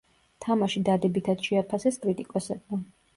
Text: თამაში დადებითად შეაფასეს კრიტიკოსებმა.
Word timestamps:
თამაში 0.43 0.79
დადებითად 0.87 1.43
შეაფასეს 1.49 1.99
კრიტიკოსებმა. 2.07 2.81